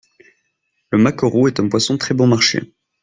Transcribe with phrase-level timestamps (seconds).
[0.89, 2.73] Le maquereau est un poisson très bon marché.